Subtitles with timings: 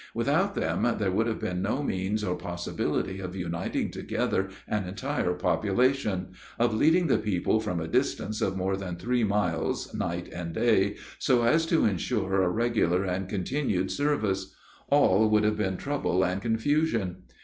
[0.15, 5.35] Without them, there would have been no means or possibility of uniting together an entire
[5.35, 10.55] population; of leading the people from a distance of more than three miles, night and
[10.55, 14.55] day, so as to insure a regular and continued service;
[14.89, 17.17] all would have been trouble and confusion.